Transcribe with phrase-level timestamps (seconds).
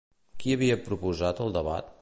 [0.43, 1.89] Qui havia proposat el debat?